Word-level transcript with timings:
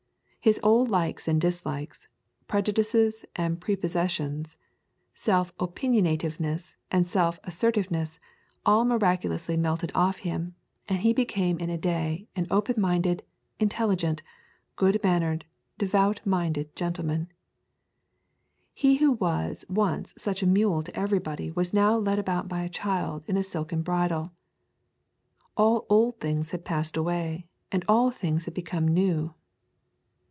His 0.43 0.59
old 0.63 0.89
likes 0.89 1.27
and 1.27 1.39
dislikes, 1.39 2.07
prejudices 2.47 3.25
and 3.35 3.61
prepossessions, 3.61 4.57
self 5.13 5.55
opinionativeness 5.57 6.77
and 6.89 7.05
self 7.05 7.39
assertiveness 7.43 8.17
all 8.65 8.83
miraculously 8.83 9.55
melted 9.55 9.91
off 9.93 10.17
him, 10.25 10.55
and 10.89 11.01
he 11.01 11.13
became 11.13 11.59
in 11.59 11.69
a 11.69 11.77
day 11.77 12.27
an 12.35 12.47
open 12.49 12.81
minded, 12.81 13.21
intelligent, 13.59 14.23
good 14.77 14.99
mannered, 15.03 15.45
devout 15.77 16.21
minded 16.25 16.75
gentleman. 16.75 17.31
He 18.73 18.95
who 18.95 19.11
was 19.11 19.63
once 19.69 20.15
such 20.17 20.41
a 20.41 20.47
mule 20.47 20.81
to 20.81 20.99
everybody 20.99 21.51
was 21.51 21.71
now 21.71 21.95
led 21.95 22.17
about 22.17 22.47
by 22.47 22.63
a 22.63 22.67
child 22.67 23.23
in 23.27 23.37
a 23.37 23.43
silken 23.43 23.83
bridle. 23.83 24.31
All 25.55 25.85
old 25.87 26.19
things 26.19 26.49
had 26.49 26.65
passed 26.65 26.97
away, 26.97 27.45
and 27.71 27.85
all 27.87 28.09
things 28.09 28.45
had 28.45 28.55
become 28.55 28.87
new. 28.87 29.35